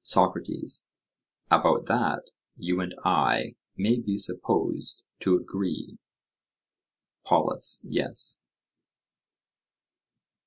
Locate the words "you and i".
2.56-3.54